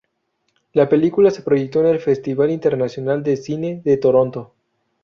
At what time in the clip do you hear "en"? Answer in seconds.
1.81-1.85